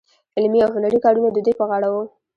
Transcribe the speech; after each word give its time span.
علمي 0.37 0.59
او 0.65 0.71
هنري 0.75 0.99
کارونه 1.05 1.29
د 1.31 1.37
دوی 1.45 1.53
په 1.57 1.65
غاړه 1.69 1.87
وو. 1.93 2.03